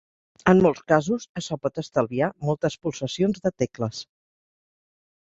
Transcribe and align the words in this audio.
En 0.51 0.59
molts 0.65 0.79
casos, 0.91 1.25
açò 1.41 1.57
pot 1.65 1.75
estalviar 1.81 2.29
moltes 2.47 2.77
pulsacions 2.85 3.43
de 3.43 3.51
tecles. 3.65 4.01